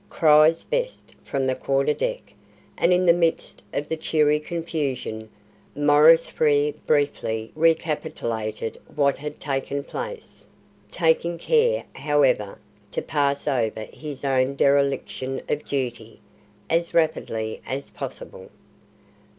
cries 0.09 0.63
Best 0.63 1.13
from 1.23 1.45
the 1.45 1.53
quarter 1.53 1.93
deck; 1.93 2.33
and 2.75 2.91
in 2.91 3.05
the 3.05 3.13
midst 3.13 3.61
of 3.71 3.87
the 3.87 3.95
cheery 3.95 4.39
confusion 4.39 5.29
Maurice 5.75 6.25
Frere 6.27 6.73
briefly 6.87 7.51
recapitulated 7.53 8.79
what 8.95 9.17
had 9.19 9.39
taken 9.39 9.83
place, 9.83 10.43
taking 10.89 11.37
care, 11.37 11.83
however, 11.93 12.57
to 12.89 13.03
pass 13.03 13.47
over 13.47 13.81
his 13.93 14.25
own 14.25 14.55
dereliction 14.55 15.39
of 15.47 15.63
duty 15.67 16.19
as 16.67 16.95
rapidly 16.95 17.61
as 17.67 17.91
possible. 17.91 18.49